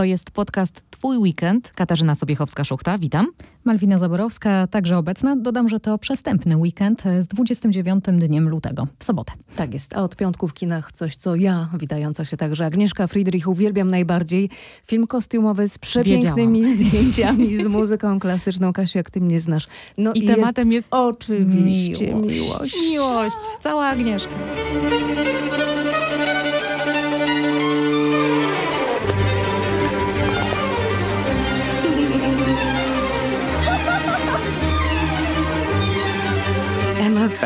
To 0.00 0.04
jest 0.04 0.30
podcast 0.30 0.84
Twój 0.90 1.16
Weekend. 1.18 1.72
Katarzyna 1.74 2.14
Sobiechowska-Szuchta, 2.14 2.98
witam. 2.98 3.26
Malwina 3.64 3.98
Zaborowska, 3.98 4.66
także 4.66 4.98
obecna. 4.98 5.36
Dodam, 5.36 5.68
że 5.68 5.80
to 5.80 5.98
przestępny 5.98 6.56
weekend 6.56 7.02
z 7.20 7.26
29 7.26 8.04
dniem 8.12 8.48
lutego, 8.48 8.86
w 8.98 9.04
sobotę. 9.04 9.32
Tak 9.56 9.74
jest, 9.74 9.96
a 9.96 10.02
od 10.02 10.16
piątku 10.16 10.48
w 10.48 10.54
kinach 10.54 10.92
coś, 10.92 11.16
co 11.16 11.36
ja, 11.36 11.68
witająca 11.78 12.24
się 12.24 12.36
także 12.36 12.66
Agnieszka 12.66 13.06
Friedrich, 13.06 13.48
uwielbiam 13.48 13.90
najbardziej. 13.90 14.50
Film 14.86 15.06
kostiumowy 15.06 15.68
z 15.68 15.78
przepięknymi 15.78 16.62
Wiedziałam. 16.62 16.88
zdjęciami, 16.88 17.56
z 17.56 17.66
muzyką 17.78 18.20
klasyczną. 18.20 18.72
Kasiu, 18.72 18.98
jak 18.98 19.10
ty 19.10 19.20
mnie 19.20 19.40
znasz. 19.40 19.66
No 19.98 20.12
I 20.14 20.26
tematem 20.26 20.72
jest 20.72 20.88
Oczywiście 20.90 22.14
miłość. 22.14 22.34
miłość. 22.34 22.76
Miłość, 22.90 23.36
cała 23.60 23.86
Agnieszka. 23.86 24.30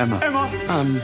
Emma, 0.04 0.20
Emma. 0.20 0.48
Um, 0.68 1.00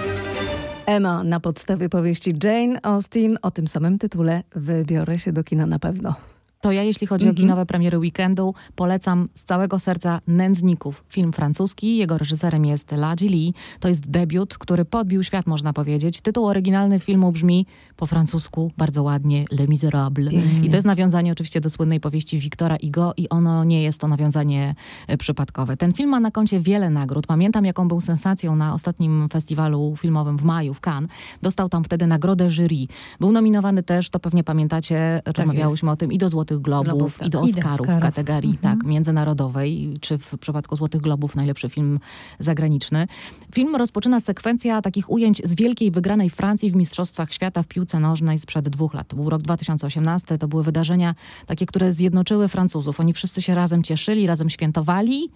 Emma 0.87 1.25
na 1.25 1.41
podstawie 1.41 1.89
powieści 1.89 2.35
Jane 2.45 2.79
Austen 2.83 3.39
o 3.43 3.51
tym 3.51 3.69
samym 3.69 3.99
tytule 3.99 4.43
wybiorę 4.55 5.19
się 5.19 5.33
do 5.33 5.45
kina 5.45 5.67
na 5.67 5.79
pewno. 5.79 6.15
To 6.61 6.73
ja, 6.73 6.83
jeśli 6.83 7.07
chodzi 7.07 7.29
o 7.29 7.35
kinowe 7.35 7.67
premiery 7.67 7.99
weekendu, 7.99 8.55
polecam 8.77 9.29
z 9.35 9.45
całego 9.45 9.79
serca 9.79 10.21
Nędzników. 10.27 11.05
Film 11.09 11.33
francuski, 11.33 11.97
jego 11.97 12.19
reżyserem 12.19 12.65
jest 12.65 12.93
Ladji 12.93 13.29
Lee. 13.29 13.55
To 13.81 13.89
jest 13.89 14.11
debiut, 14.11 14.59
który 14.59 14.85
podbił 14.85 15.23
świat, 15.23 15.47
można 15.47 15.73
powiedzieć. 15.73 16.21
Tytuł 16.21 16.47
oryginalny 16.47 17.01
filmu 17.01 17.33
brzmi 17.33 17.67
po 17.97 18.07
francusku 18.07 18.71
bardzo 18.77 19.03
ładnie 19.03 19.45
Le 19.51 19.69
Miserable. 19.69 20.31
I 20.63 20.71
to 20.71 20.77
jest 20.77 20.87
nawiązanie 20.87 21.33
oczywiście 21.33 21.61
do 21.61 21.71
słynnej 21.71 22.01
powieści 22.01 22.39
Wiktora 22.39 22.77
Hugo 22.85 23.13
i 23.17 23.29
ono 23.29 23.65
nie 23.65 23.83
jest 23.83 24.01
to 24.01 24.09
nawiązanie 24.09 24.75
e, 25.07 25.17
przypadkowe. 25.17 25.77
Ten 25.77 25.93
film 25.93 26.11
ma 26.11 26.21
na 26.21 26.31
koncie 26.31 26.61
wiele 26.61 26.91
nagród. 26.91 27.27
Pamiętam, 27.27 27.65
jaką 27.65 27.89
był 27.89 28.01
sensacją 28.01 28.57
na 28.57 28.75
ostatnim 28.75 29.29
festiwalu 29.33 29.97
filmowym 29.99 30.37
w 30.37 30.43
maju 30.43 30.75
w 30.75 30.81
Cannes. 30.81 31.11
Dostał 31.43 31.69
tam 31.69 31.85
wtedy 31.85 32.07
nagrodę 32.07 32.51
jury. 32.51 32.87
Był 33.21 33.33
nominowany 33.33 33.83
też, 33.83 34.11
to 34.11 34.21
pewnie 34.21 34.45
pamiętacie, 34.45 35.23
rozmawiałyśmy 35.27 35.91
o 35.91 35.97
tym, 35.97 36.13
i 36.13 36.19
do 36.19 36.29
Złotych 36.51 36.63
Globów, 36.63 36.85
Globów, 36.85 37.19
tak. 37.19 37.29
i 37.29 37.31
do 37.31 37.41
Oscarów 37.41 37.87
w 37.87 38.01
kategorii 38.01 38.59
tak, 38.59 38.85
międzynarodowej, 38.85 39.95
czy 40.01 40.19
w 40.19 40.39
przypadku 40.41 40.77
Złotych 40.77 41.01
Globów 41.01 41.37
najlepszy 41.37 41.69
film 41.69 42.01
zagraniczny. 42.39 43.07
Film 43.55 43.77
rozpoczyna 43.77 44.21
sekwencja 44.21 44.83
takich 44.83 45.11
ujęć 45.11 45.43
z 45.45 45.57
wielkiej 45.57 45.91
wygranej 45.91 46.31
Francji 46.31 46.71
w 46.71 46.77
Mistrzostwach 46.77 47.33
Świata 47.33 47.63
w 47.63 47.67
piłce 47.67 48.01
nożnej 48.01 48.39
sprzed 48.39 48.69
dwóch 48.69 48.95
lat. 48.95 49.09
To 49.09 49.17
był 49.17 49.31
rok 49.31 49.43
2018, 49.43 50.39
to 50.39 50.49
były 50.49 50.65
wydarzenia 50.65 51.15
takie, 51.47 51.67
które 51.67 51.93
zjednoczyły 51.93 52.49
Francuzów. 52.49 53.01
Oni 53.01 53.13
wszyscy 53.13 53.43
się 53.43 53.55
razem 53.55 53.83
cieszyli, 53.83 54.27
razem 54.27 54.51
świętowali 54.51 55.31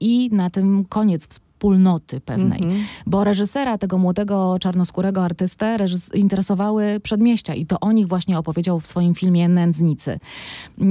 i 0.00 0.30
na 0.32 0.50
tym 0.50 0.84
koniec 0.84 1.40
wspólnoty 1.60 2.20
pewnej. 2.20 2.60
Bo 3.06 3.24
reżysera, 3.24 3.78
tego 3.78 3.98
młodego 3.98 4.56
czarnoskórego 4.60 5.24
artystę, 5.24 5.76
interesowały 6.14 7.00
przedmieścia 7.02 7.54
i 7.54 7.66
to 7.66 7.80
o 7.80 7.92
nich 7.92 8.08
właśnie 8.08 8.38
opowiedział 8.38 8.80
w 8.80 8.86
swoim 8.86 9.14
filmie 9.14 9.48
Nędznicy. 9.48 10.18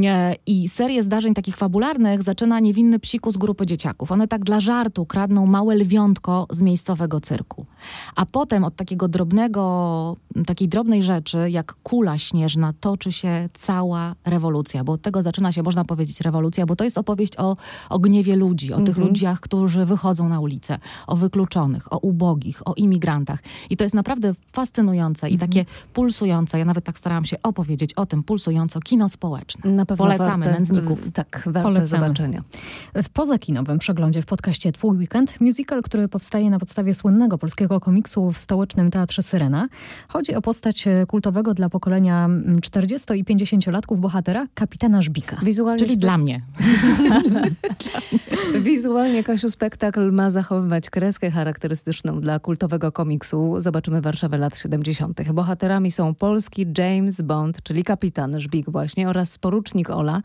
E, 0.05 0.35
I 0.45 0.69
serię 0.69 1.03
zdarzeń 1.03 1.33
takich 1.33 1.57
fabularnych 1.57 2.23
zaczyna 2.23 2.59
niewinny 2.59 2.99
psikus 2.99 3.37
grupy 3.37 3.65
dzieciaków. 3.65 4.11
One 4.11 4.27
tak 4.27 4.43
dla 4.43 4.59
żartu 4.59 5.05
kradną 5.05 5.45
małe 5.45 5.75
lwiątko 5.75 6.47
z 6.51 6.61
miejscowego 6.61 7.19
cyrku. 7.19 7.65
A 8.15 8.25
potem 8.25 8.63
od 8.63 8.75
takiego 8.75 9.07
drobnego, 9.07 10.15
takiej 10.45 10.67
drobnej 10.67 11.03
rzeczy, 11.03 11.49
jak 11.49 11.75
kula 11.83 12.17
śnieżna, 12.17 12.73
toczy 12.79 13.11
się 13.11 13.49
cała 13.53 14.15
rewolucja, 14.25 14.83
bo 14.83 14.93
od 14.93 15.01
tego 15.01 15.21
zaczyna 15.21 15.51
się, 15.51 15.63
można 15.63 15.85
powiedzieć, 15.85 16.21
rewolucja, 16.21 16.65
bo 16.65 16.75
to 16.75 16.83
jest 16.83 16.97
opowieść 16.97 17.33
o, 17.37 17.57
o 17.89 17.99
gniewie 17.99 18.35
ludzi, 18.35 18.73
o 18.73 18.81
tych 18.81 18.97
ludziach, 18.97 19.39
którzy 19.39 19.85
wychodzą 19.85 20.29
na 20.29 20.39
ulicę, 20.39 20.58
o 21.07 21.15
wykluczonych, 21.15 21.93
o 21.93 21.97
ubogich, 21.97 22.67
o 22.67 22.73
imigrantach. 22.73 23.39
I 23.69 23.77
to 23.77 23.83
jest 23.83 23.95
naprawdę 23.95 24.33
fascynujące 24.53 25.29
i 25.29 25.37
takie 25.37 25.65
pulsujące. 25.93 26.59
Ja 26.59 26.65
nawet 26.65 26.83
tak 26.83 26.97
starałam 26.97 27.25
się 27.25 27.37
opowiedzieć 27.43 27.93
o 27.93 28.05
tym 28.05 28.23
pulsująco 28.23 28.79
kino 28.79 29.09
społeczne. 29.09 29.71
Na 29.71 29.85
pewno 29.85 30.05
Polecamy 30.05 30.45
warte, 30.45 30.59
Nędzników. 30.59 30.99
Tak, 31.13 31.41
warte 31.45 31.61
Polecamy. 31.61 32.03
zobaczenia. 32.03 32.43
W 33.03 33.09
pozakinowym 33.09 33.79
przeglądzie 33.79 34.21
w 34.21 34.25
podcaście 34.25 34.71
Twój 34.71 34.97
Weekend 34.97 35.41
musical, 35.41 35.81
który 35.81 36.07
powstaje 36.07 36.49
na 36.49 36.59
podstawie 36.59 36.93
słynnego 36.93 37.37
polskiego 37.37 37.79
komiksu 37.79 38.31
w 38.31 38.37
stołecznym 38.39 38.91
Teatrze 38.91 39.23
Syrena. 39.23 39.67
Chodzi 40.07 40.35
o 40.35 40.41
postać 40.41 40.87
e, 40.87 41.05
kultowego 41.07 41.53
dla 41.53 41.69
pokolenia 41.69 42.25
mm, 42.25 42.61
40 42.61 43.13
i 43.13 43.25
50-latków 43.25 43.99
bohatera, 43.99 44.47
kapitana 44.53 45.01
Żbika. 45.01 45.37
Wizualnie 45.43 45.79
Czyli 45.79 45.93
spe- 45.95 45.99
dla 46.07 46.17
mnie. 46.17 46.41
Wizualnie, 48.61 49.23
Kasiu, 49.23 49.49
spektakl 49.49 50.11
ma 50.11 50.29
zachowywać 50.49 50.89
kreskę 50.89 51.31
charakterystyczną 51.31 52.21
dla 52.21 52.39
kultowego 52.39 52.91
komiksu. 52.91 53.55
Zobaczymy 53.57 54.01
Warszawę 54.01 54.37
lat 54.37 54.57
70. 54.57 55.31
Bohaterami 55.33 55.91
są 55.91 56.15
polski 56.15 56.65
James 56.77 57.21
Bond, 57.21 57.63
czyli 57.63 57.83
kapitan 57.83 58.39
Żbik 58.39 58.69
właśnie, 58.69 59.09
oraz 59.09 59.37
porucznik 59.37 59.89
Ola. 59.89 60.21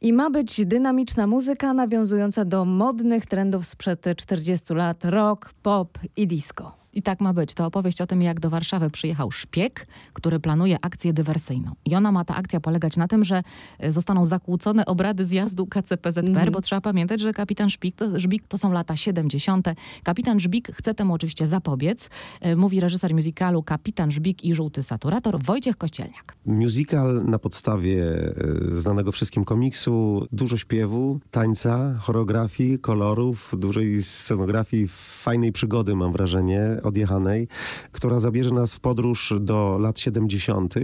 I 0.00 0.12
ma 0.12 0.30
być 0.30 0.66
dynamiczna 0.66 1.26
muzyka 1.26 1.74
nawiązująca 1.74 2.44
do 2.44 2.64
modnych 2.64 3.26
trendów 3.26 3.66
sprzed 3.66 4.06
40 4.16 4.74
lat. 4.74 5.04
Rock, 5.04 5.52
pop 5.62 5.98
i 6.16 6.26
disco. 6.26 6.81
I 6.94 7.02
tak 7.02 7.20
ma 7.20 7.32
być. 7.32 7.54
To 7.54 7.66
opowieść 7.66 8.00
o 8.00 8.06
tym, 8.06 8.22
jak 8.22 8.40
do 8.40 8.50
Warszawy 8.50 8.90
przyjechał 8.90 9.30
szpieg, 9.30 9.86
który 10.12 10.40
planuje 10.40 10.78
akcję 10.82 11.12
dywersyjną. 11.12 11.72
I 11.84 11.94
ona 11.94 12.12
ma 12.12 12.24
ta 12.24 12.36
akcja 12.36 12.60
polegać 12.60 12.96
na 12.96 13.08
tym, 13.08 13.24
że 13.24 13.42
e, 13.78 13.92
zostaną 13.92 14.24
zakłócone 14.24 14.86
obrady 14.86 15.24
zjazdu 15.24 15.66
KCPZPR, 15.66 16.50
bo 16.52 16.60
trzeba 16.60 16.80
pamiętać, 16.80 17.20
że 17.20 17.32
kapitan 17.32 17.70
Żbik 17.70 17.96
to, 17.96 18.20
Żbik 18.20 18.48
to 18.48 18.58
są 18.58 18.72
lata 18.72 18.96
70. 18.96 19.68
Kapitan 20.02 20.40
Żbik 20.40 20.72
chce 20.76 20.94
temu 20.94 21.14
oczywiście 21.14 21.46
zapobiec. 21.46 22.10
E, 22.40 22.56
Mówi 22.56 22.80
reżyser 22.80 23.14
musicalu 23.14 23.62
Kapitan 23.62 24.10
Żbik 24.10 24.44
i 24.44 24.54
żółty 24.54 24.82
saturator 24.82 25.42
Wojciech 25.42 25.76
Kościelniak. 25.76 26.36
musical 26.46 27.24
na 27.24 27.38
podstawie 27.38 28.04
e, 28.04 28.34
znanego 28.80 29.12
wszystkim 29.12 29.44
komiksu, 29.44 30.26
dużo 30.32 30.56
śpiewu, 30.58 31.20
tańca, 31.30 31.94
choreografii, 32.00 32.78
kolorów, 32.78 33.54
dużej 33.58 34.02
scenografii, 34.02 34.88
fajnej 34.88 35.52
przygody 35.52 35.94
mam 35.94 36.12
wrażenie, 36.12 36.81
odjechanej, 36.82 37.48
która 37.92 38.20
zabierze 38.20 38.50
nas 38.50 38.74
w 38.74 38.80
podróż 38.80 39.34
do 39.40 39.78
lat 39.80 39.98
70., 39.98 40.74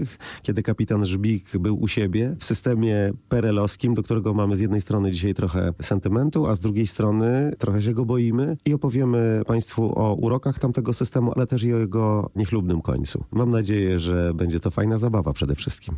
kiedy 0.43 0.63
kapitan 0.63 1.05
Żbik 1.05 1.59
był 1.59 1.81
u 1.81 1.89
siebie 1.89 2.37
w 2.39 2.45
systemie 2.45 3.13
perelowskim, 3.29 3.95
do 3.95 4.03
którego 4.03 4.35
mamy 4.35 4.57
z 4.57 4.61
jednej 4.61 4.81
strony 4.81 5.13
dzisiaj 5.13 5.35
trochę 5.35 5.73
sentymentu, 5.83 6.47
a 6.47 6.55
z 6.55 6.61
drugiej 6.61 6.87
strony 6.87 7.53
trochę 7.59 7.83
się 7.83 7.93
go 7.93 8.05
boimy 8.05 8.57
i 8.65 8.75
opowiemy 8.75 9.43
Państwu 9.47 9.99
o 9.99 10.15
urokach 10.15 10.59
tamtego 10.59 10.93
systemu, 10.93 11.33
ale 11.37 11.47
też 11.47 11.65
i 11.65 11.75
o 11.75 11.79
jego 11.79 12.31
niechlubnym 12.37 12.81
końcu. 12.81 13.25
Mam 13.31 13.51
nadzieję, 13.51 13.99
że 13.99 14.35
będzie 14.35 14.61
to 14.61 14.71
fajna 14.71 14.99
zabawa 14.99 15.33
przede 15.33 15.55
wszystkim. 15.55 15.97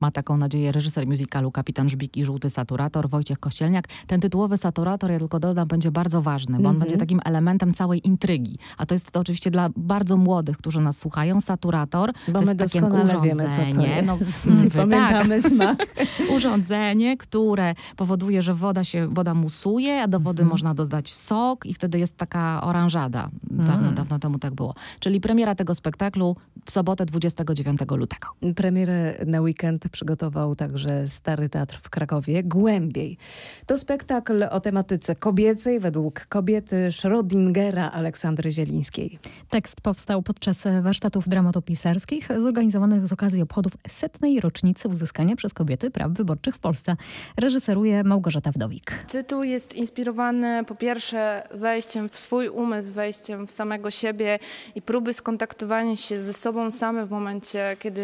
Ma 0.00 0.10
taką 0.10 0.36
nadzieję 0.36 0.72
reżyser 0.72 1.06
musicalu 1.06 1.52
Kapitan 1.52 1.90
Żbik 1.90 2.16
i 2.16 2.24
Żółty 2.24 2.50
Saturator 2.50 3.08
Wojciech 3.08 3.38
Kościelniak. 3.40 3.88
Ten 4.06 4.20
tytułowy 4.20 4.56
saturator, 4.56 5.10
ja 5.10 5.18
tylko 5.18 5.40
dodam, 5.40 5.68
będzie 5.68 5.90
bardzo 5.90 6.22
ważny, 6.22 6.58
bo 6.58 6.68
on 6.68 6.78
będzie 6.78 6.96
takim 6.96 7.20
elementem 7.24 7.74
całej 7.74 8.06
intrygi. 8.06 8.58
A 8.78 8.86
to 8.86 8.94
jest 8.94 9.10
to 9.10 9.20
oczywiście 9.20 9.50
dla 9.50 9.70
bardzo 9.76 10.16
młodych, 10.16 10.56
którzy 10.56 10.80
nas 10.80 10.98
słuchają. 10.98 11.40
Saturator 11.40 12.12
Bo 12.28 12.32
to 12.32 12.40
my 12.40 12.54
jest 12.58 12.58
takie 12.74 12.86
urządzenie. 12.86 13.22
wiemy, 13.22 13.48
co 13.48 13.76
to 13.76 13.86
jest. 13.86 14.06
No, 14.46 14.52
Nie 14.62 14.68
wy 14.68 14.78
pamiętamy 14.78 15.42
smak. 15.42 15.86
urządzenie, 16.36 17.16
które 17.16 17.74
powoduje, 17.96 18.42
że 18.42 18.54
woda 18.54 18.84
się, 18.84 19.08
woda 19.08 19.34
musuje, 19.34 20.02
a 20.02 20.08
do 20.08 20.20
wody 20.20 20.44
można 20.44 20.74
dodać 20.74 21.14
sok 21.14 21.66
i 21.66 21.74
wtedy 21.74 21.98
jest 21.98 22.16
taka 22.16 22.62
oranżada. 22.62 23.30
Dawno, 23.42 23.92
dawno 23.92 24.18
temu 24.18 24.38
tak 24.38 24.54
było. 24.54 24.74
Czyli 25.00 25.20
premiera 25.20 25.54
tego 25.54 25.74
spektaklu 25.74 26.36
w 26.64 26.70
sobotę 26.70 27.06
29 27.06 27.80
lutego. 27.90 28.28
Premierę 28.56 29.24
na 29.26 29.40
weekend 29.40 29.89
przygotował 29.90 30.56
także 30.56 31.08
Stary 31.08 31.48
Teatr 31.48 31.80
w 31.82 31.90
Krakowie. 31.90 32.42
Głębiej. 32.42 33.16
To 33.66 33.78
spektakl 33.78 34.44
o 34.50 34.60
tematyce 34.60 35.16
kobiecej 35.16 35.80
według 35.80 36.26
kobiety 36.26 36.88
Schrödingera 36.88 37.90
Aleksandry 37.92 38.52
Zielińskiej. 38.52 39.18
Tekst 39.50 39.80
powstał 39.80 40.22
podczas 40.22 40.62
warsztatów 40.82 41.28
dramatopisarskich 41.28 42.28
zorganizowanych 42.38 43.06
z 43.06 43.12
okazji 43.12 43.42
obchodów 43.42 43.72
setnej 43.88 44.40
rocznicy 44.40 44.88
uzyskania 44.88 45.36
przez 45.36 45.54
kobiety 45.54 45.90
praw 45.90 46.12
wyborczych 46.12 46.54
w 46.54 46.58
Polsce. 46.58 46.96
Reżyseruje 47.36 48.04
Małgorzata 48.04 48.52
Wdowik. 48.52 48.92
Tytuł 49.08 49.42
jest 49.42 49.74
inspirowany 49.74 50.64
po 50.64 50.74
pierwsze 50.74 51.48
wejściem 51.54 52.08
w 52.08 52.18
swój 52.18 52.48
umysł, 52.48 52.92
wejściem 52.92 53.46
w 53.46 53.50
samego 53.50 53.90
siebie 53.90 54.38
i 54.74 54.82
próby 54.82 55.14
skontaktowania 55.14 55.96
się 55.96 56.22
ze 56.22 56.32
sobą 56.32 56.70
samym 56.70 57.06
w 57.06 57.10
momencie, 57.10 57.76
kiedy 57.78 58.02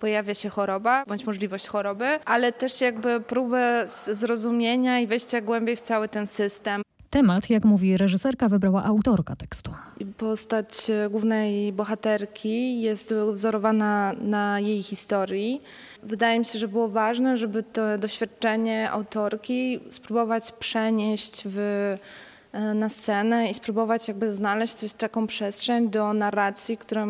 pojawia 0.00 0.34
się 0.34 0.48
choroba 0.48 1.04
bądź 1.06 1.19
możliwość 1.26 1.66
choroby, 1.68 2.18
ale 2.24 2.52
też 2.52 2.80
jakby 2.80 3.20
próbę 3.20 3.84
zrozumienia 4.12 5.00
i 5.00 5.06
wejścia 5.06 5.40
głębiej 5.40 5.76
w 5.76 5.80
cały 5.80 6.08
ten 6.08 6.26
system. 6.26 6.82
Temat, 7.10 7.50
jak 7.50 7.64
mówi 7.64 7.96
reżyserka, 7.96 8.48
wybrała 8.48 8.84
autorka 8.84 9.36
tekstu. 9.36 9.74
Postać 10.16 10.90
głównej 11.10 11.72
bohaterki 11.72 12.80
jest 12.80 13.14
wzorowana 13.32 14.12
na 14.20 14.60
jej 14.60 14.82
historii. 14.82 15.62
Wydaje 16.02 16.38
mi 16.38 16.44
się, 16.44 16.58
że 16.58 16.68
było 16.68 16.88
ważne, 16.88 17.36
żeby 17.36 17.62
to 17.62 17.98
doświadczenie 17.98 18.90
autorki 18.90 19.80
spróbować 19.90 20.52
przenieść 20.52 21.42
w 21.46 21.58
E, 21.58 22.29
na 22.74 22.88
scenę 22.88 23.50
i 23.50 23.54
spróbować 23.54 24.08
jakby 24.08 24.32
znaleźć 24.32 24.74
coś, 24.74 24.92
taką 24.92 25.26
przestrzeń 25.26 25.90
do 25.90 26.12
narracji, 26.12 26.76
która 26.76 27.06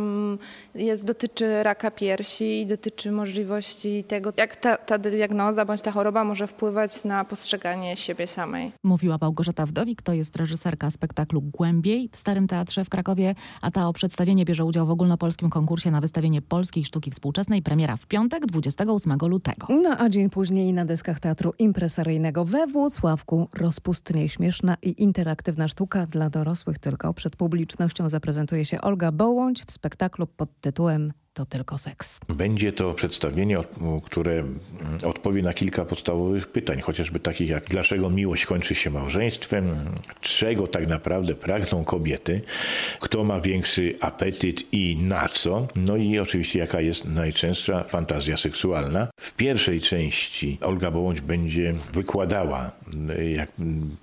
jest, 0.74 1.06
dotyczy 1.06 1.62
raka 1.62 1.90
piersi 1.90 2.60
i 2.60 2.66
dotyczy 2.66 3.12
możliwości 3.12 4.04
tego, 4.04 4.32
jak 4.36 4.56
ta, 4.56 4.76
ta 4.76 4.98
diagnoza 4.98 5.64
bądź 5.64 5.82
ta 5.82 5.90
choroba 5.90 6.24
może 6.24 6.46
wpływać 6.46 7.04
na 7.04 7.24
postrzeganie 7.24 7.96
siebie 7.96 8.26
samej. 8.26 8.72
Mówiła 8.84 9.18
Małgorzata 9.20 9.66
Wdowik, 9.66 10.02
to 10.02 10.12
jest 10.12 10.36
reżyserka 10.36 10.90
spektaklu 10.90 11.40
Głębiej 11.40 12.08
w 12.12 12.16
Starym 12.16 12.48
Teatrze 12.48 12.84
w 12.84 12.88
Krakowie, 12.88 13.34
a 13.60 13.70
ta 13.70 13.88
o 13.88 13.92
przedstawienie 13.92 14.44
bierze 14.44 14.64
udział 14.64 14.86
w 14.86 14.90
ogólnopolskim 14.90 15.50
konkursie 15.50 15.90
na 15.90 16.00
wystawienie 16.00 16.42
polskiej 16.42 16.84
sztuki 16.84 17.10
współczesnej. 17.10 17.62
Premiera 17.62 17.96
w 17.96 18.06
piątek, 18.06 18.46
28 18.46 19.18
lutego. 19.28 19.66
No 19.82 19.96
a 19.98 20.08
dzień 20.08 20.30
później 20.30 20.72
na 20.72 20.84
deskach 20.84 21.20
Teatru 21.20 21.52
Impresaryjnego 21.58 22.44
we 22.44 22.66
Włocławku 22.66 23.48
rozpustnie 23.54 24.28
śmieszna 24.28 24.76
i 24.82 25.02
interaktywna 25.02 25.29
interaktywna 25.30 25.68
sztuka 25.68 26.06
dla 26.06 26.30
dorosłych 26.30 26.78
tylko. 26.78 27.14
Przed 27.14 27.36
publicznością 27.36 28.08
zaprezentuje 28.08 28.64
się 28.64 28.80
Olga 28.80 29.12
Bołądź 29.12 29.64
w 29.64 29.70
spektaklu 29.70 30.26
pod 30.26 30.60
tytułem 30.60 31.12
to 31.32 31.46
tylko 31.46 31.78
seks. 31.78 32.20
Będzie 32.28 32.72
to 32.72 32.94
przedstawienie, 32.94 33.58
które 34.04 34.32
mm, 34.32 34.58
odpowie 35.04 35.42
na 35.42 35.52
kilka 35.52 35.84
podstawowych 35.84 36.48
pytań, 36.48 36.80
chociażby 36.80 37.20
takich 37.20 37.48
jak 37.48 37.64
dlaczego 37.64 38.10
miłość 38.10 38.46
kończy 38.46 38.74
się 38.74 38.90
małżeństwem, 38.90 39.76
czego 40.20 40.66
tak 40.66 40.88
naprawdę 40.88 41.34
pragną 41.34 41.84
kobiety, 41.84 42.40
kto 43.00 43.24
ma 43.24 43.40
większy 43.40 43.94
apetyt 44.00 44.72
i 44.72 44.96
na 44.96 45.28
co, 45.28 45.68
no 45.76 45.96
i 45.96 46.18
oczywiście 46.18 46.58
jaka 46.58 46.80
jest 46.80 47.04
najczęstsza 47.04 47.84
fantazja 47.84 48.36
seksualna. 48.36 49.08
W 49.20 49.34
pierwszej 49.34 49.80
części 49.80 50.58
Olga 50.60 50.90
Bołądź 50.90 51.20
będzie 51.20 51.74
wykładała 51.92 52.70
y, 53.18 53.30
jak 53.30 53.52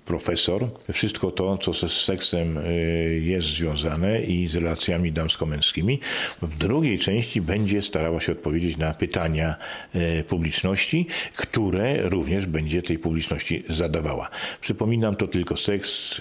profesor 0.04 0.68
wszystko 0.92 1.30
to, 1.30 1.58
co 1.58 1.72
ze 1.72 1.88
seksem 1.88 2.58
y, 2.58 3.20
jest 3.24 3.48
związane 3.48 4.22
i 4.22 4.48
z 4.48 4.54
relacjami 4.54 5.12
damsko-męskimi. 5.12 6.00
W 6.42 6.56
drugiej 6.56 6.98
części 6.98 7.17
części 7.18 7.40
będzie 7.40 7.82
starała 7.82 8.20
się 8.20 8.32
odpowiedzieć 8.32 8.76
na 8.76 8.94
pytania 8.94 9.56
e, 9.94 10.24
publiczności, 10.24 11.06
które 11.36 12.08
również 12.08 12.46
będzie 12.46 12.82
tej 12.82 12.98
publiczności 12.98 13.64
zadawała. 13.68 14.28
Przypominam, 14.60 15.16
to 15.16 15.26
tylko 15.28 15.56
seks, 15.56 16.20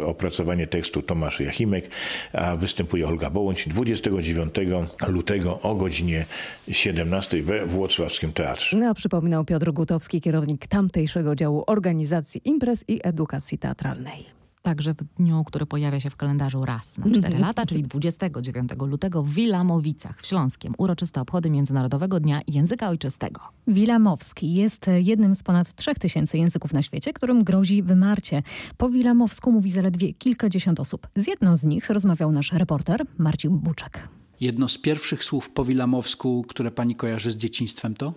e, 0.00 0.06
opracowanie 0.06 0.66
tekstu 0.66 1.02
Tomasz 1.02 1.40
Jachimek, 1.40 1.90
a 2.32 2.56
występuje 2.56 3.08
Olga 3.08 3.30
Bołądź 3.30 3.68
29 3.68 4.54
lutego 5.08 5.60
o 5.62 5.74
godzinie 5.74 6.24
17 6.70 7.42
we 7.42 7.66
Włocławskim 7.66 8.32
Teatrze. 8.32 8.76
No, 8.76 8.94
przypominał 8.94 9.44
Piotr 9.44 9.72
Gutowski, 9.72 10.20
kierownik 10.20 10.66
tamtejszego 10.66 11.34
działu 11.34 11.64
organizacji 11.66 12.40
imprez 12.44 12.84
i 12.88 13.00
edukacji 13.04 13.58
teatralnej 13.58 14.37
także 14.62 14.94
w 14.94 14.96
dniu, 14.96 15.44
który 15.44 15.66
pojawia 15.66 16.00
się 16.00 16.10
w 16.10 16.16
kalendarzu 16.16 16.64
raz 16.64 16.98
na 16.98 17.04
cztery 17.04 17.16
mhm. 17.16 17.40
lata, 17.40 17.66
czyli 17.66 17.82
29 17.82 18.70
lutego 18.80 19.22
w 19.22 19.30
Wilamowicach 19.30 20.22
w 20.22 20.26
Śląskiem. 20.26 20.74
Uroczyste 20.78 21.20
obchody 21.20 21.50
Międzynarodowego 21.50 22.20
Dnia 22.20 22.40
Języka 22.46 22.88
Ojczystego. 22.88 23.40
Wilamowski 23.66 24.54
jest 24.54 24.86
jednym 24.98 25.34
z 25.34 25.42
ponad 25.42 25.74
trzech 25.74 25.98
tysięcy 25.98 26.38
języków 26.38 26.72
na 26.72 26.82
świecie, 26.82 27.12
którym 27.12 27.44
grozi 27.44 27.82
wymarcie. 27.82 28.42
Po 28.76 28.88
wilamowsku 28.88 29.52
mówi 29.52 29.70
zaledwie 29.70 30.14
kilkadziesiąt 30.14 30.80
osób. 30.80 31.08
Z 31.16 31.26
jedną 31.26 31.56
z 31.56 31.64
nich 31.64 31.90
rozmawiał 31.90 32.32
nasz 32.32 32.52
reporter 32.52 33.04
Marcin 33.18 33.58
Buczek. 33.58 34.08
Jedno 34.40 34.68
z 34.68 34.78
pierwszych 34.78 35.24
słów 35.24 35.50
po 35.50 35.64
wilamowsku, 35.64 36.44
które 36.48 36.70
pani 36.70 36.96
kojarzy 36.96 37.30
z 37.30 37.36
dzieciństwem 37.36 37.94
to? 37.94 38.12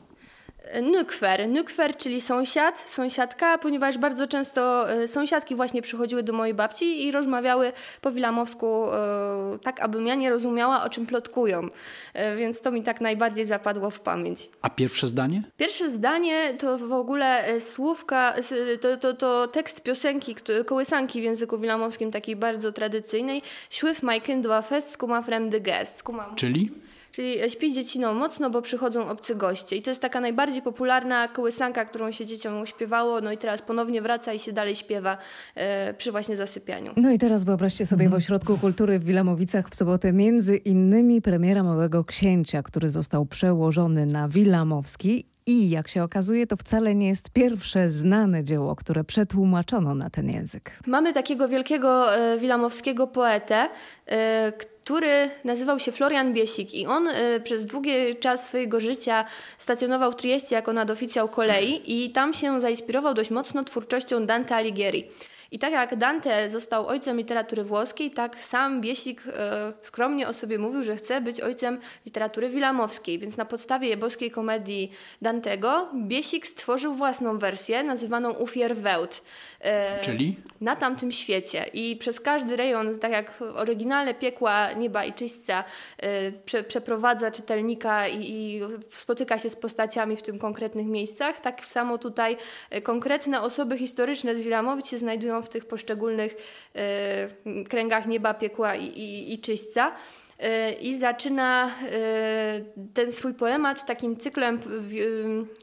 Nukwer. 0.81 1.50
Nukwer, 1.50 1.98
czyli 1.98 2.22
sąsiad, 2.22 2.80
sąsiadka, 2.80 3.58
ponieważ 3.58 3.98
bardzo 3.98 4.28
często 4.28 4.92
e, 4.92 5.08
sąsiadki 5.08 5.56
właśnie 5.56 5.81
przychodziły 5.81 6.24
do 6.24 6.34
mojej 6.34 6.54
babci 6.54 7.08
i 7.08 7.12
rozmawiały 7.12 7.74
po 8.02 8.12
wilamowsku 8.12 8.86
e, 8.92 9.60
tak, 9.63 9.80
abym 9.80 10.08
ja 10.08 10.16
nie 10.16 10.30
rozumiała, 10.30 10.84
o 10.84 10.90
czym 10.90 11.06
plotkują. 11.06 11.68
E, 12.13 12.36
więc 12.36 12.62
to 12.62 12.72
mi 12.72 12.84
tak 12.84 13.02
najbardziej 13.02 13.46
zapadło 13.46 13.90
w 13.90 14.00
pamięć. 14.00 14.50
A 14.62 14.69
pierwsze 14.69 15.08
zdanie? 15.08 15.44
Pierwsze 15.58 15.90
zdanie 15.90 16.54
to 16.58 16.78
w 16.78 16.92
ogóle 16.92 17.62
słówka, 17.62 18.34
to, 18.81 18.98
to, 18.98 19.13
to 19.13 19.48
tekst 19.48 19.81
piosenki, 19.84 20.36
kołysanki 20.66 21.22
w 21.22 21.24
języku 21.24 21.60
wilamowskim, 21.60 22.12
takiej 22.12 22.36
bardzo 22.36 22.72
tradycyjnej. 22.72 23.42
Śływ 23.69 24.02
dwa 24.42 24.62
fest, 24.62 24.92
skuma 24.92 25.22
fremdy 25.22 25.62
gest. 25.62 26.04
Czyli? 26.36 26.72
Czyli 27.12 27.52
śpi 27.52 27.74
dzieciną 27.74 28.13
mocno, 28.13 28.50
bo 28.50 28.62
przychodzą 28.62 29.10
obcy 29.10 29.36
goście. 29.36 29.75
I 29.75 29.81
to 29.81 29.92
jest 29.92 30.02
taka 30.02 30.22
najbardziej 30.22 30.62
popularna 30.62 31.28
kołysanka, 31.28 31.86
którą 31.86 32.12
się 32.12 32.25
dzieciom 32.25 32.66
śpiewało, 32.66 33.22
no 33.22 33.31
i 33.31 33.38
teraz 33.38 33.62
ponownie 33.62 34.02
wraca 34.02 34.34
i 34.34 34.40
się 34.40 34.52
dalej 34.52 34.75
śpiewa 34.75 35.18
e, 35.56 35.94
przy 35.94 36.12
właśnie 36.12 36.38
zasypianiu. 36.38 36.94
No 36.98 37.12
i 37.12 37.19
teraz 37.19 37.44
wyobraźcie 37.44 37.86
sobie 37.86 38.06
mhm. 38.06 38.22
w 38.22 38.24
Ośrodku 38.24 38.58
Kultury 38.58 39.00
w 39.00 39.04
Wilamowicach 39.04 39.69
w 39.69 39.75
sobotę 39.75 40.13
między 40.13 40.58
innymi 40.58 41.22
premiera 41.22 41.63
Małego 41.63 42.04
Księcia, 42.04 42.63
który 42.63 42.90
został 42.90 43.25
przełożony 43.25 44.06
na 44.06 44.28
Wilamowski 44.28 45.25
i 45.46 45.69
jak 45.69 45.88
się 45.88 46.04
okazuje, 46.04 46.48
to 46.48 46.58
wcale 46.58 46.96
nie 46.96 47.08
jest 47.08 47.30
pierwsze 47.30 47.90
znane 47.90 48.44
dzieło, 48.44 48.75
które 48.75 49.04
przetłumaczono 49.04 49.96
na 49.96 50.10
ten 50.10 50.30
język. 50.30 50.80
Mamy 50.88 51.13
takiego 51.13 51.48
wielkiego 51.48 52.16
e, 52.16 52.38
wilamowskiego 52.40 53.08
poetę, 53.08 53.69
e, 54.08 54.54
który 54.83 55.30
nazywał 55.44 55.80
się 55.80 55.92
Florian 55.92 56.33
Biesik 56.33 56.74
i 56.74 56.88
on 56.88 57.07
e, 57.07 57.39
przez 57.39 57.66
długi 57.66 58.16
czas 58.19 58.48
swojego 58.48 58.80
życia 58.80 59.25
stacjonował 59.57 60.12
w 60.12 60.16
Trieste 60.16 60.56
jako 60.56 60.74
nadoficjał 60.74 61.30
kolei 61.30 61.81
i 62.04 62.10
tam 62.10 62.33
się 62.33 62.62
zainspirował 62.62 63.13
dość 63.13 63.30
mocno 63.30 63.63
twórczością 63.63 64.25
Dante 64.25 64.56
Alighieri. 64.56 65.07
I 65.53 65.59
tak 65.59 65.74
jak 65.74 65.95
Dante 65.95 66.50
został 66.50 66.88
ojcem 66.88 67.18
literatury 67.18 67.63
włoskiej, 67.63 68.12
tak 68.12 68.44
sam 68.44 68.81
Biesik 68.81 69.24
e, 69.27 69.74
skromnie 69.81 70.27
o 70.27 70.33
sobie 70.33 70.59
mówił, 70.59 70.83
że 70.83 70.95
chce 70.95 71.21
być 71.21 71.42
ojcem 71.42 71.80
literatury 72.06 72.50
wilamowskiej. 72.50 73.19
Więc 73.19 73.38
na 73.38 73.45
podstawie 73.45 73.98
boskiej 73.98 74.31
komedii 74.31 74.92
Dantego 75.21 75.89
Biesik 75.95 76.48
stworzył 76.48 76.94
własną 76.94 77.38
wersję 77.38 77.83
nazywaną 77.83 78.31
Ufierweut. 78.31 79.21
E, 79.62 80.01
Czyli? 80.01 80.36
Na 80.62 80.75
tamtym 80.75 81.12
świecie. 81.12 81.65
I 81.74 81.95
przez 81.95 82.19
każdy 82.19 82.56
rejon, 82.56 83.00
tak 83.00 83.12
jak 83.12 83.31
w 83.31 83.42
oryginale 83.42 84.13
Piekła, 84.13 84.74
Nieba 84.74 85.06
i 85.06 85.13
Czyśćca 85.13 85.63
e, 85.98 86.31
prze, 86.31 86.63
przeprowadza 86.63 87.31
czytelnika 87.31 88.07
i, 88.07 88.31
i 88.31 88.62
spotyka 88.89 89.39
się 89.39 89.50
z 89.50 89.56
postaciami 89.56 90.18
w 90.18 90.21
tym 90.21 90.39
konkretnych 90.39 90.88
miejscach, 90.88 91.42
tak 91.42 91.65
samo 91.65 91.98
tutaj 91.98 92.38
konkretne 92.84 93.41
osoby 93.41 93.77
historyczne 93.77 94.36
z 94.36 94.39
Wilamowic 94.39 94.88
się 94.88 94.98
znajdują 94.98 95.40
w 95.41 95.50
tych 95.50 95.65
poszczególnych 95.65 96.36
e, 96.75 97.63
kręgach 97.69 98.07
nieba, 98.07 98.33
piekła 98.33 98.75
i, 98.75 98.86
i, 98.86 99.33
i 99.33 99.39
czyśćca 99.39 99.91
e, 100.39 100.74
i 100.74 100.95
zaczyna 100.95 101.71
e, 101.91 102.62
ten 102.93 103.12
swój 103.12 103.33
poemat 103.33 103.86
takim 103.86 104.17
cyklem 104.17 104.60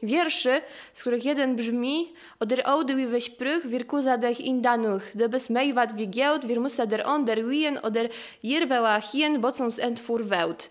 wierszy, 0.03 0.61
z 0.93 1.01
których 1.01 1.25
jeden 1.25 1.55
brzmi 1.55 2.13
Oder 2.39 2.69
oude 2.69 2.95
wie 2.97 3.07
we 3.07 3.21
sprüch, 3.21 3.69
wir 3.69 3.87
kusadech 3.87 4.39
in 4.39 4.61
danuch, 4.61 5.01
debes 5.13 5.49
meiwat 5.49 5.97
wie 5.97 6.07
geut, 6.07 6.47
wir 6.47 6.59
musa 6.59 6.85
der 6.85 7.05
on 7.05 7.25
der 7.25 7.49
wien, 7.49 7.77
oder 7.77 8.09
jirweła 8.41 9.01
hien, 9.01 9.41
bocąc 9.41 9.79
entfur 9.79 10.29
weut. 10.29 10.69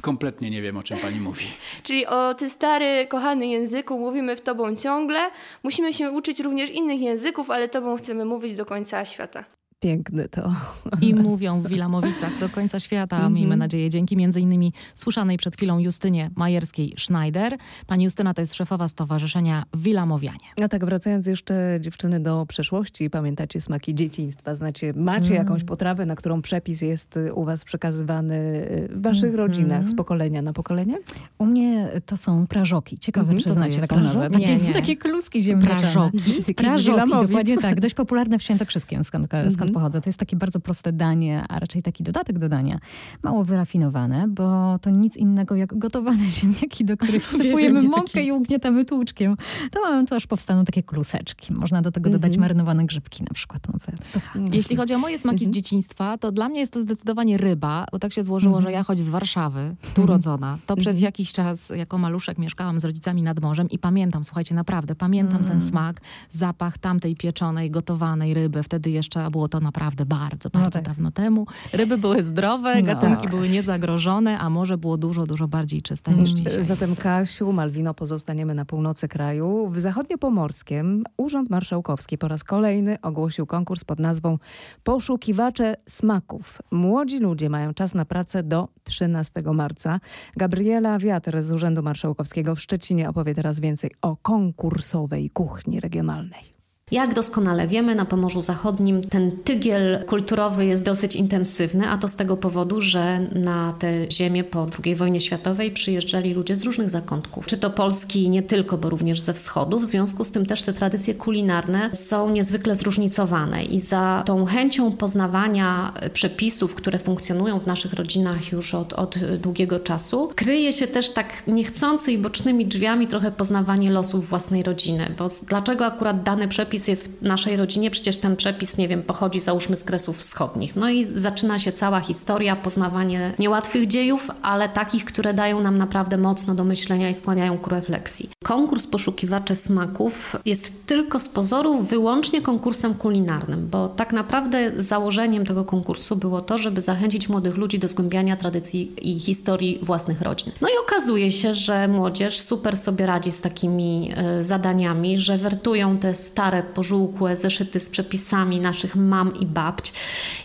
Kompletnie 0.00 0.50
nie 0.50 0.62
wiem, 0.62 0.76
o 0.76 0.82
czym 0.82 0.98
pani 0.98 1.20
mówi. 1.20 1.46
Czyli 1.82 2.06
o 2.06 2.34
ty 2.34 2.50
stary, 2.50 3.06
kochany 3.06 3.46
języku, 3.46 3.98
mówimy 3.98 4.36
w 4.36 4.40
tobą 4.40 4.76
ciągle. 4.76 5.30
Musimy 5.62 5.92
się 5.92 6.10
uczyć 6.10 6.40
również 6.40 6.70
innych 6.70 7.00
języków, 7.00 7.50
ale 7.50 7.68
tobą 7.68 7.96
chcemy 7.96 8.24
mówić 8.24 8.54
do 8.54 8.66
końca 8.66 9.04
świata. 9.04 9.57
Piękne 9.80 10.28
to. 10.28 10.54
I 11.00 11.14
mówią 11.14 11.62
w 11.62 11.68
Wilamowicach 11.68 12.38
do 12.40 12.48
końca 12.48 12.80
świata, 12.80 13.16
mm 13.16 13.32
-hmm. 13.32 13.34
miejmy 13.34 13.56
nadzieję, 13.56 13.90
dzięki 13.90 14.16
między 14.16 14.40
innymi 14.40 14.72
słyszanej 14.94 15.36
przed 15.36 15.56
chwilą 15.56 15.78
Justynie 15.78 16.30
Majerskiej-Schneider. 16.36 17.56
Pani 17.86 18.04
Justyna 18.04 18.34
to 18.34 18.42
jest 18.42 18.54
szefowa 18.54 18.88
Stowarzyszenia 18.88 19.64
Wilamowianie. 19.74 20.38
A 20.62 20.68
tak 20.68 20.84
wracając 20.84 21.26
jeszcze 21.26 21.78
dziewczyny 21.80 22.20
do 22.20 22.46
przeszłości, 22.46 23.10
pamiętacie 23.10 23.60
smaki 23.60 23.94
dzieciństwa, 23.94 24.54
znacie, 24.54 24.92
macie 24.96 25.34
mm. 25.34 25.38
jakąś 25.38 25.64
potrawę, 25.64 26.06
na 26.06 26.16
którą 26.16 26.42
przepis 26.42 26.80
jest 26.82 27.18
u 27.34 27.44
was 27.44 27.64
przekazywany 27.64 28.66
w 28.90 29.02
waszych 29.02 29.24
mm 29.24 29.34
-hmm. 29.34 29.38
rodzinach 29.38 29.88
z 29.88 29.94
pokolenia 29.94 30.42
na 30.42 30.52
pokolenie? 30.52 30.98
U 31.38 31.46
mnie 31.46 31.88
to 32.06 32.16
są 32.16 32.46
prażoki. 32.46 32.98
Ciekawe, 32.98 33.30
mm 33.30 33.42
-hmm. 33.42 33.46
czy 33.46 33.52
znacie 33.52 33.80
taką 33.80 34.00
nazwę. 34.00 34.30
Takie, 34.30 34.46
nie, 34.46 34.56
nie. 34.56 34.72
takie 34.72 34.96
kluski 34.96 35.42
ziemniaczane. 35.42 35.80
Prażoki? 35.80 36.54
Prażoki, 36.54 37.10
dokładnie 37.10 37.58
tak. 37.58 37.80
Dość 37.80 37.94
popularne 37.94 38.38
w 38.38 38.42
Świętokrzyskiem, 38.42 39.04
skąd, 39.04 39.26
skąd 39.54 39.67
skąd 39.68 39.74
pochodzę. 39.74 40.00
To 40.00 40.08
jest 40.08 40.18
takie 40.18 40.36
bardzo 40.36 40.60
proste 40.60 40.92
danie, 40.92 41.44
a 41.48 41.58
raczej 41.58 41.82
taki 41.82 42.04
dodatek 42.04 42.38
do 42.38 42.48
dania. 42.48 42.78
Mało 43.22 43.44
wyrafinowane, 43.44 44.28
bo 44.28 44.78
to 44.78 44.90
nic 44.90 45.16
innego 45.16 45.56
jak 45.56 45.78
gotowane 45.78 46.30
ziemniaki, 46.40 46.84
do 46.84 46.96
których 46.96 47.26
wsypujemy 47.26 47.82
mąkę 47.82 48.22
i 48.22 48.32
ugniatamy 48.32 48.84
tłuczkiem. 48.84 49.36
To 49.70 49.80
mamy 49.80 50.06
tu 50.06 50.14
aż 50.14 50.26
powstaną 50.26 50.64
takie 50.64 50.82
kluseczki. 50.82 51.52
Można 51.54 51.82
do 51.82 51.92
tego 51.92 52.10
dodać 52.10 52.38
marynowane 52.38 52.84
grzybki 52.84 53.22
na 53.22 53.34
przykład. 53.34 53.62
No. 53.68 54.48
Jeśli 54.52 54.76
chodzi 54.76 54.94
o 54.94 54.98
moje 54.98 55.18
smaki 55.18 55.46
z 55.46 55.50
dzieciństwa, 55.50 56.18
to 56.18 56.32
dla 56.32 56.48
mnie 56.48 56.60
jest 56.60 56.72
to 56.72 56.80
zdecydowanie 56.80 57.36
ryba, 57.36 57.86
bo 57.92 57.98
tak 57.98 58.12
się 58.12 58.24
złożyło, 58.24 58.60
że 58.60 58.72
ja 58.72 58.82
choć 58.82 58.98
z 58.98 59.08
Warszawy, 59.08 59.76
tu 59.94 60.06
rodzona, 60.06 60.58
to 60.66 60.76
przez 60.76 61.00
jakiś 61.00 61.32
czas 61.32 61.72
jako 61.76 61.98
maluszek 61.98 62.38
mieszkałam 62.38 62.80
z 62.80 62.84
rodzicami 62.84 63.22
nad 63.22 63.40
morzem 63.40 63.70
i 63.70 63.78
pamiętam, 63.78 64.24
słuchajcie, 64.24 64.54
naprawdę, 64.54 64.94
pamiętam 64.94 65.44
ten 65.44 65.60
smak, 65.60 66.00
zapach 66.30 66.78
tamtej 66.78 67.16
pieczonej, 67.16 67.70
gotowanej 67.70 68.34
ryby. 68.34 68.62
Wtedy 68.62 68.90
jeszcze 68.90 69.30
było 69.30 69.48
to 69.48 69.57
naprawdę 69.60 70.06
bardzo, 70.06 70.50
bardzo 70.50 70.70
tak. 70.70 70.84
dawno 70.84 71.10
temu. 71.10 71.46
Ryby 71.72 71.98
były 71.98 72.22
zdrowe, 72.22 72.74
No 72.74 72.86
gatunki 72.86 73.28
były 73.28 73.48
niezagrożone, 73.48 74.38
a 74.38 74.50
morze 74.50 74.78
było 74.78 74.98
dużo, 74.98 75.26
dużo 75.26 75.48
bardziej 75.48 75.82
czyste 75.82 76.12
niż 76.12 76.30
dzisiaj. 76.30 76.62
Zatem 76.62 76.96
Kasiu, 76.96 77.52
Malwino, 77.52 77.94
pozostaniemy 77.94 78.54
na 78.54 78.64
północy 78.64 79.08
kraju. 79.08 79.68
W 79.70 79.78
zachodniopomorskim 79.78 81.04
Urząd 81.16 81.50
Marszałkowski 81.50 82.18
po 82.18 82.28
raz 82.28 82.44
kolejny 82.44 83.00
ogłosił 83.02 83.46
konkurs 83.46 83.84
pod 83.84 83.98
nazwą 83.98 84.38
Poszukiwacze 84.84 85.74
Smaków. 85.88 86.58
Młodzi 86.70 87.18
ludzie 87.18 87.50
mają 87.50 87.74
czas 87.74 87.94
na 87.94 88.04
pracę 88.04 88.42
do 88.42 88.68
13 88.84 89.42
marca. 89.42 90.00
Gabriela 90.36 90.98
Wiatr 90.98 91.42
z 91.42 91.52
Urzędu 91.52 91.82
Marszałkowskiego 91.82 92.54
w 92.54 92.60
Szczecinie 92.60 93.08
opowie 93.08 93.34
teraz 93.34 93.60
więcej 93.60 93.90
o 94.02 94.16
konkursowej 94.16 95.30
kuchni 95.30 95.80
regionalnej. 95.80 96.57
Jak 96.90 97.14
doskonale 97.14 97.68
wiemy, 97.68 97.94
na 97.94 98.04
Pomorzu 98.04 98.42
Zachodnim 98.42 99.00
ten 99.00 99.30
tygiel 99.30 100.04
kulturowy 100.06 100.66
jest 100.66 100.84
dosyć 100.84 101.16
intensywny, 101.16 101.88
a 101.88 101.98
to 101.98 102.08
z 102.08 102.16
tego 102.16 102.36
powodu, 102.36 102.80
że 102.80 103.20
na 103.20 103.72
tę 103.72 104.10
ziemię 104.10 104.44
po 104.44 104.66
II 104.84 104.96
wojnie 104.96 105.20
światowej 105.20 105.70
przyjeżdżali 105.70 106.34
ludzie 106.34 106.56
z 106.56 106.62
różnych 106.62 106.90
zakątków. 106.90 107.46
Czy 107.46 107.58
to 107.58 107.70
Polski 107.70 108.30
nie 108.30 108.42
tylko, 108.42 108.78
bo 108.78 108.90
również 108.90 109.20
ze 109.20 109.34
wschodu. 109.34 109.80
W 109.80 109.84
związku 109.84 110.24
z 110.24 110.30
tym 110.30 110.46
też 110.46 110.62
te 110.62 110.72
tradycje 110.72 111.14
kulinarne 111.14 111.90
są 111.92 112.30
niezwykle 112.30 112.76
zróżnicowane 112.76 113.64
i 113.64 113.80
za 113.80 114.22
tą 114.26 114.44
chęcią 114.44 114.92
poznawania 114.92 115.92
przepisów, 116.12 116.74
które 116.74 116.98
funkcjonują 116.98 117.58
w 117.58 117.66
naszych 117.66 117.92
rodzinach 117.92 118.52
już 118.52 118.74
od, 118.74 118.92
od 118.92 119.18
długiego 119.18 119.80
czasu, 119.80 120.30
kryje 120.36 120.72
się 120.72 120.86
też 120.86 121.10
tak 121.10 121.46
niechcący 121.46 122.12
i 122.12 122.18
bocznymi 122.18 122.66
drzwiami 122.66 123.06
trochę 123.06 123.32
poznawanie 123.32 123.90
losów 123.90 124.28
własnej 124.28 124.62
rodziny. 124.62 125.14
Bo 125.18 125.26
dlaczego 125.48 125.86
akurat 125.86 126.22
dany 126.22 126.48
przepis 126.48 126.77
jest 126.86 127.18
w 127.18 127.22
naszej 127.22 127.56
rodzinie? 127.56 127.90
Przecież 127.90 128.18
ten 128.18 128.36
przepis, 128.36 128.76
nie 128.76 128.88
wiem, 128.88 129.02
pochodzi 129.02 129.40
załóżmy 129.40 129.76
z 129.76 129.84
Kresów 129.84 130.18
Wschodnich. 130.18 130.76
No 130.76 130.90
i 130.90 131.04
zaczyna 131.14 131.58
się 131.58 131.72
cała 131.72 132.00
historia, 132.00 132.56
poznawanie 132.56 133.32
niełatwych 133.38 133.86
dziejów, 133.86 134.30
ale 134.42 134.68
takich, 134.68 135.04
które 135.04 135.34
dają 135.34 135.60
nam 135.60 135.78
naprawdę 135.78 136.18
mocno 136.18 136.54
do 136.54 136.64
myślenia 136.64 137.10
i 137.10 137.14
skłaniają 137.14 137.58
ku 137.58 137.70
refleksji. 137.70 138.30
Konkurs 138.44 138.86
Poszukiwacze 138.86 139.56
Smaków 139.56 140.36
jest 140.44 140.86
tylko 140.86 141.20
z 141.20 141.28
pozoru 141.28 141.82
wyłącznie 141.82 142.42
konkursem 142.42 142.94
kulinarnym, 142.94 143.68
bo 143.68 143.88
tak 143.88 144.12
naprawdę 144.12 144.72
założeniem 144.76 145.46
tego 145.46 145.64
konkursu 145.64 146.16
było 146.16 146.40
to, 146.40 146.58
żeby 146.58 146.80
zachęcić 146.80 147.28
młodych 147.28 147.56
ludzi 147.56 147.78
do 147.78 147.88
zgłębiania 147.88 148.36
tradycji 148.36 148.92
i 149.02 149.20
historii 149.20 149.78
własnych 149.82 150.22
rodzin. 150.22 150.52
No 150.60 150.68
i 150.68 150.72
okazuje 150.84 151.32
się, 151.32 151.54
że 151.54 151.88
młodzież 151.88 152.40
super 152.40 152.76
sobie 152.76 153.06
radzi 153.06 153.32
z 153.32 153.40
takimi 153.40 154.10
e, 154.16 154.44
zadaniami, 154.44 155.18
że 155.18 155.38
wertują 155.38 155.98
te 155.98 156.14
stare, 156.14 156.62
pożółkłe 156.68 157.36
zeszyty 157.36 157.80
z 157.80 157.90
przepisami 157.90 158.60
naszych 158.60 158.96
mam 158.96 159.36
i 159.36 159.46
babć. 159.46 159.92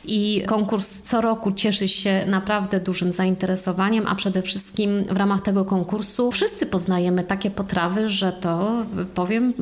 I 0.05 0.43
konkurs 0.47 1.01
co 1.01 1.21
roku 1.21 1.51
cieszy 1.51 1.87
się 1.87 2.25
naprawdę 2.27 2.79
dużym 2.79 3.13
zainteresowaniem, 3.13 4.07
a 4.07 4.15
przede 4.15 4.41
wszystkim 4.41 5.03
w 5.03 5.17
ramach 5.17 5.41
tego 5.41 5.65
konkursu 5.65 6.31
wszyscy 6.31 6.65
poznajemy 6.65 7.23
takie 7.23 7.51
potrawy, 7.51 8.09
że 8.09 8.31
to 8.31 8.85
powiem, 9.15 9.53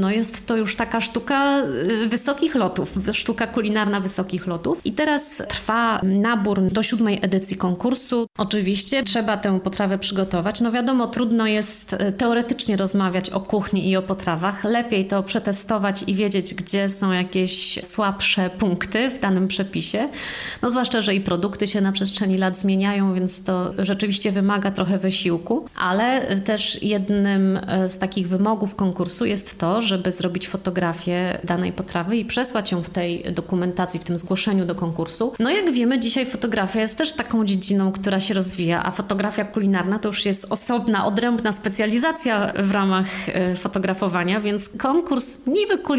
no 0.00 0.10
jest 0.10 0.46
to 0.46 0.56
już 0.56 0.76
taka 0.76 1.00
sztuka 1.00 1.62
y, 2.04 2.08
wysokich 2.08 2.54
lotów, 2.54 2.98
sztuka 3.12 3.46
kulinarna 3.46 4.00
wysokich 4.00 4.46
lotów. 4.46 4.80
I 4.84 4.92
teraz 4.92 5.42
trwa 5.48 6.00
nabór 6.02 6.62
do 6.72 6.82
siódmej 6.82 7.18
edycji 7.22 7.56
konkursu. 7.56 8.26
Oczywiście 8.38 9.02
trzeba 9.02 9.36
tę 9.36 9.60
potrawę 9.60 9.98
przygotować. 9.98 10.60
No 10.60 10.72
wiadomo, 10.72 11.06
trudno 11.06 11.46
jest 11.46 11.92
y, 11.92 12.12
teoretycznie 12.12 12.76
rozmawiać 12.76 13.30
o 13.30 13.40
kuchni 13.40 13.90
i 13.90 13.96
o 13.96 14.02
potrawach. 14.02 14.64
Lepiej 14.64 15.06
to 15.06 15.22
przetestować 15.22 16.01
i 16.08 16.14
wiedzieć, 16.14 16.54
gdzie 16.54 16.88
są 16.88 17.12
jakieś 17.12 17.84
słabsze 17.84 18.50
punkty 18.50 19.10
w 19.10 19.20
danym 19.20 19.48
przepisie. 19.48 20.08
No 20.62 20.70
zwłaszcza, 20.70 21.02
że 21.02 21.14
i 21.14 21.20
produkty 21.20 21.68
się 21.68 21.80
na 21.80 21.92
przestrzeni 21.92 22.38
lat 22.38 22.58
zmieniają, 22.58 23.14
więc 23.14 23.44
to 23.44 23.72
rzeczywiście 23.78 24.32
wymaga 24.32 24.70
trochę 24.70 24.98
wysiłku. 24.98 25.64
Ale 25.76 26.36
też 26.40 26.82
jednym 26.82 27.56
y, 27.56 27.88
z 27.88 27.98
takich 27.98 28.28
wymogów 28.28 28.74
konkursu 28.74 29.24
jest 29.24 29.58
to, 29.58 29.80
żeby 29.80 30.12
zrobić 30.12 30.48
fotografię 30.48 31.38
danej 31.44 31.72
potrawy 31.72 32.16
i 32.16 32.24
przesłać 32.24 32.72
ją 32.72 32.82
w 32.82 32.90
tej 32.90 33.22
dokumentacji, 33.22 34.00
w 34.00 34.04
tym 34.04 34.18
zgłoszeniu 34.18 34.66
do 34.66 34.74
konkursu. 34.74 35.32
No 35.38 35.50
jak 35.50 35.72
wiemy, 35.72 36.00
dzisiaj 36.00 36.26
fotografia 36.26 36.80
jest 36.80 36.96
też 36.98 37.12
taką 37.12 37.44
dziedziną, 37.44 37.92
która 37.92 38.20
się 38.20 38.34
rozwija, 38.34 38.84
a 38.84 38.90
fotografia 38.90 39.44
kulinarna 39.44 39.98
to 39.98 40.08
już 40.08 40.26
jest 40.26 40.46
osobna, 40.50 41.06
odrębna 41.06 41.52
specjalizacja 41.52 42.52
w 42.56 42.70
ramach 42.70 43.06
y, 43.28 43.56
fotografowania, 43.56 44.40
więc 44.40 44.68
konkurs 44.68 45.26
niby 45.46 45.78
kulinarny, 45.78 45.91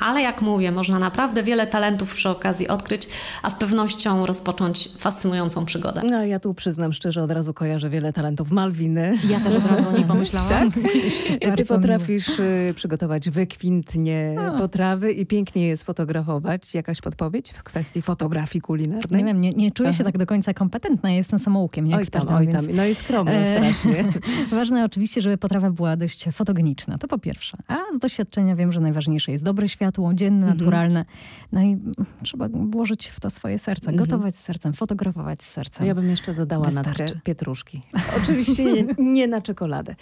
ale 0.00 0.22
jak 0.22 0.42
mówię, 0.42 0.72
można 0.72 0.98
naprawdę 0.98 1.42
wiele 1.42 1.66
talentów 1.66 2.14
przy 2.14 2.28
okazji 2.28 2.68
odkryć, 2.68 3.08
a 3.42 3.50
z 3.50 3.56
pewnością 3.56 4.26
rozpocząć 4.26 4.88
fascynującą 4.98 5.64
przygodę. 5.64 6.02
No 6.10 6.24
ja 6.24 6.40
tu 6.40 6.54
przyznam 6.54 6.92
szczerze, 6.92 7.22
od 7.22 7.30
razu 7.30 7.54
kojarzę 7.54 7.90
wiele 7.90 8.12
talentów 8.12 8.50
Malwiny. 8.50 9.18
Ja 9.28 9.40
też 9.40 9.54
od 9.54 9.66
razu 9.66 9.88
o 9.88 9.92
niej 9.92 10.04
pomyślałam. 10.14 10.70
Ty 10.72 11.48
Bardzo 11.48 11.74
potrafisz 11.74 12.28
y, 12.38 12.72
przygotować 12.76 13.30
wykwintnie 13.30 14.34
potrawy 14.58 15.12
i 15.12 15.26
pięknie 15.26 15.66
je 15.66 15.76
sfotografować. 15.76 16.74
Jakaś 16.74 17.00
podpowiedź 17.00 17.50
w 17.50 17.62
kwestii 17.62 18.02
fotografii 18.02 18.62
kulinarnej? 18.62 19.18
Nie 19.18 19.24
wiem, 19.24 19.40
nie, 19.40 19.50
nie 19.52 19.70
czuję 19.72 19.92
się 19.92 19.96
Aha. 20.00 20.04
tak 20.04 20.18
do 20.18 20.26
końca 20.26 20.54
kompetentna. 20.54 21.10
Jestem 21.10 21.38
samoukiem, 21.38 21.86
nie 21.86 21.96
Oj 21.96 22.06
tam, 22.06 22.28
oj 22.28 22.42
więc- 22.46 22.52
tam. 22.54 22.76
No 22.76 22.84
i 22.86 22.94
skromna 22.94 23.32
E, 23.32 23.44
strasznie. 23.72 24.04
Ważne 24.58 24.84
oczywiście, 24.84 25.20
żeby 25.20 25.38
potrawa 25.38 25.70
była 25.70 25.96
dość 25.96 26.24
fotogeniczna. 26.32 26.98
To 26.98 27.08
po 27.08 27.18
pierwsze. 27.18 27.58
A 27.68 27.76
z 27.96 27.98
doświadczenia 27.98 28.56
wiem, 28.56 28.72
że 28.72 28.80
najważniejsze 28.80 29.27
jest 29.32 29.44
dobre 29.44 29.68
światło, 29.68 30.14
dzienne, 30.14 30.38
Mhm. 30.46 30.58
naturalne. 30.58 31.04
No 31.52 31.62
i 31.62 31.78
trzeba 32.22 32.48
włożyć 32.52 33.06
w 33.06 33.20
to 33.20 33.30
swoje 33.30 33.58
serce. 33.58 33.92
Gotować 33.92 34.34
z 34.36 34.40
sercem, 34.40 34.72
fotografować 34.72 35.42
z 35.42 35.46
sercem. 35.50 35.86
Ja 35.86 35.94
bym 35.94 36.10
jeszcze 36.10 36.34
dodała 36.34 36.64
Wystarczy. 36.64 37.20
pietruszki. 37.24 37.82
Oczywiście 38.22 38.64
nie, 38.64 38.84
nie 38.98 39.26
na 39.28 39.40
czekoladę. 39.40 39.94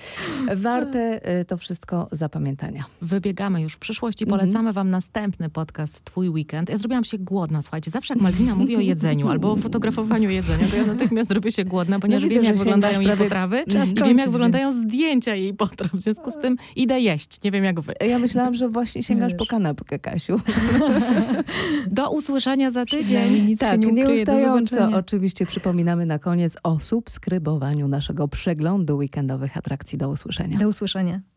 Warte 0.56 1.20
y, 1.40 1.44
to 1.44 1.56
wszystko 1.56 2.08
zapamiętania. 2.12 2.84
Wybiegamy 3.02 3.62
już 3.62 3.72
w 3.72 3.78
przyszłości. 3.78 4.26
Polecamy 4.26 4.72
wam 4.72 4.90
następny 4.90 5.50
podcast 5.50 6.04
Twój 6.04 6.28
Weekend. 6.28 6.70
Ja 6.70 6.76
zrobiłam 6.76 7.04
się 7.04 7.18
głodna, 7.18 7.62
słuchajcie. 7.62 7.90
Zawsze 7.90 8.14
jak 8.14 8.22
Malwina 8.22 8.54
mówi 8.54 8.76
o 8.76 8.80
jedzeniu 8.80 9.28
albo 9.28 9.52
o 9.52 9.56
fotografowaniu 9.56 10.30
jedzenia, 10.30 10.68
to 10.68 10.76
ja 10.76 10.86
natychmiast 10.86 11.30
robię 11.32 11.52
się 11.52 11.64
głodna, 11.64 12.00
ponieważ 12.00 12.22
widzę, 12.22 12.34
wiem, 12.34 12.44
jak 12.44 12.56
że 12.56 12.58
wyglądają 12.64 13.00
jej 13.00 13.16
potrawy 13.16 13.64
i 13.90 13.94
wiem, 14.04 14.18
jak 14.18 14.30
wyglądają 14.30 14.72
zdjęcia 14.72 15.34
jej 15.34 15.54
potraw. 15.54 15.92
W 15.92 16.00
związku 16.00 16.30
z 16.30 16.36
tym 16.38 16.56
idę 16.76 17.00
jeść. 17.00 17.42
Nie 17.44 17.50
wiem, 17.50 17.64
jak 17.64 17.80
wy. 17.80 17.94
Ja 18.08 18.18
myślałam, 18.18 18.54
że 18.54 18.68
właśnie 18.68 19.02
sięgasz 19.16 19.34
po 19.34 19.46
kanapkę, 19.46 19.98
Kasiu. 19.98 20.40
Do 21.86 22.10
usłyszenia 22.10 22.70
za 22.70 22.86
tydzień. 22.86 23.44
nic 23.44 23.60
Tak, 23.60 23.80
nie 23.80 23.92
nieustająco 23.92 24.88
oczywiście 24.94 25.46
przypominamy 25.46 26.06
na 26.06 26.18
koniec 26.18 26.56
o 26.62 26.78
subskrybowaniu 26.80 27.88
naszego 27.88 28.28
przeglądu 28.28 28.96
weekendowych 28.96 29.56
atrakcji. 29.56 29.98
Do 29.98 30.08
usłyszenia. 30.08 30.58
Do 30.58 30.68
usłyszenia. 30.68 31.20